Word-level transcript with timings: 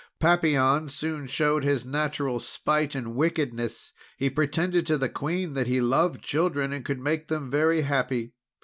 "Papillon 0.19 0.89
soon 0.89 1.27
showed 1.27 1.63
his 1.63 1.85
natural 1.85 2.39
spite 2.39 2.95
and 2.95 3.13
wickedness. 3.13 3.93
He 4.17 4.31
pretended 4.31 4.87
to 4.87 4.97
the 4.97 5.09
Queen 5.09 5.53
that 5.53 5.67
he 5.67 5.79
loved 5.79 6.23
children 6.23 6.73
and 6.73 6.83
could 6.83 6.99
make 6.99 7.27
them 7.27 7.51
very 7.51 7.81
happy. 7.81 8.33